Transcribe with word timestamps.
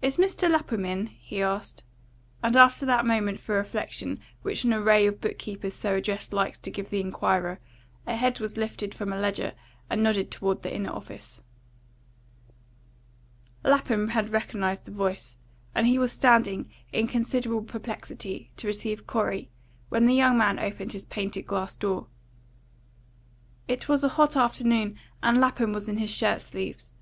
"Is 0.00 0.16
Mr. 0.16 0.48
Lapham 0.50 0.86
in?" 0.86 1.04
he 1.08 1.42
asked; 1.42 1.84
and 2.42 2.56
after 2.56 2.86
that 2.86 3.04
moment 3.04 3.40
for 3.40 3.54
reflection 3.56 4.18
which 4.40 4.64
an 4.64 4.72
array 4.72 5.06
of 5.06 5.20
book 5.20 5.36
keepers 5.36 5.74
so 5.74 5.96
addressed 5.96 6.32
likes 6.32 6.58
to 6.60 6.70
give 6.70 6.88
the 6.88 7.02
inquirer, 7.02 7.58
a 8.06 8.16
head 8.16 8.40
was 8.40 8.56
lifted 8.56 8.94
from 8.94 9.12
a 9.12 9.18
ledger 9.18 9.52
and 9.90 10.02
nodded 10.02 10.30
toward 10.30 10.62
the 10.62 10.74
inner 10.74 10.88
office. 10.90 11.42
Lapham 13.62 14.08
had 14.08 14.30
recognised 14.30 14.86
the 14.86 14.92
voice, 14.92 15.36
and 15.74 15.86
he 15.86 15.98
was 15.98 16.10
standing, 16.10 16.70
in 16.90 17.06
considerable 17.06 17.62
perplexity, 17.64 18.50
to 18.56 18.66
receive 18.66 19.06
Corey, 19.06 19.50
when 19.90 20.06
the 20.06 20.14
young 20.14 20.38
man 20.38 20.58
opened 20.58 20.94
his 20.94 21.04
painted 21.04 21.42
glass 21.46 21.76
door. 21.76 22.06
It 23.68 23.90
was 23.90 24.02
a 24.02 24.08
hot 24.08 24.36
afternoon, 24.36 24.98
and 25.22 25.38
Lapham 25.38 25.74
was 25.74 25.86
in 25.86 25.98
his 25.98 26.08
shirt 26.08 26.40
sleeves. 26.40 26.92